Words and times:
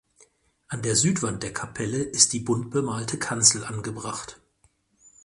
An 0.67 0.81
der 0.81 0.95
Südwand 0.95 1.43
der 1.43 1.53
Kapelle 1.53 2.01
ist 2.01 2.33
die 2.33 2.39
bunt 2.39 2.71
bemalte 2.71 3.19
Kanzel 3.19 3.63
angebracht. 3.63 4.41